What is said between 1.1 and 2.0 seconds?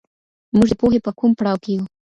کوم پړاو کي يو؟